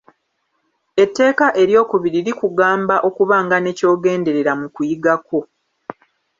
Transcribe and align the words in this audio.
Etteeka 1.03 1.47
eryokubiri 1.61 2.19
likugamba 2.27 2.95
okubanga 3.07 3.55
ne 3.59 3.71
ky'ogenderera 3.77 4.53
mu 4.59 4.67
kuyiga 4.75 5.13
kwo. 5.25 5.39